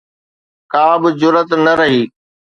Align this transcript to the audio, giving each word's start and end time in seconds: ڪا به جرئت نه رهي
ڪا 0.71 0.85
به 1.01 1.09
جرئت 1.19 1.49
نه 1.65 1.73
رهي 1.79 2.03